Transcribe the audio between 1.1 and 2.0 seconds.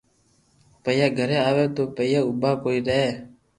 گھري آوي تو